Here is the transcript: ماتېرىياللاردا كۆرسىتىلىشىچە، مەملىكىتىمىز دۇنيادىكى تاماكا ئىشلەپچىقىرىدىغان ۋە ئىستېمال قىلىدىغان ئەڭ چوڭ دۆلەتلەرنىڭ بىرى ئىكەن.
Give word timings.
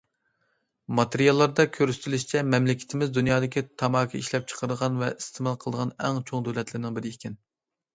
ماتېرىياللاردا 0.99 1.65
كۆرسىتىلىشىچە، 1.75 2.43
مەملىكىتىمىز 2.55 3.13
دۇنيادىكى 3.19 3.65
تاماكا 3.85 4.21
ئىشلەپچىقىرىدىغان 4.25 5.01
ۋە 5.07 5.15
ئىستېمال 5.17 5.65
قىلىدىغان 5.65 5.97
ئەڭ 6.05 6.23
چوڭ 6.29 6.51
دۆلەتلەرنىڭ 6.53 6.99
بىرى 6.99 7.17
ئىكەن. 7.19 7.43